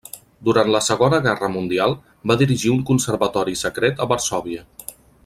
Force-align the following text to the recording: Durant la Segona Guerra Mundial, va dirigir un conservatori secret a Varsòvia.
Durant 0.47 0.69
la 0.75 0.79
Segona 0.85 1.19
Guerra 1.27 1.49
Mundial, 1.57 1.93
va 2.31 2.39
dirigir 2.43 2.73
un 2.77 2.81
conservatori 2.91 3.59
secret 3.65 4.03
a 4.07 4.13
Varsòvia. 4.15 4.65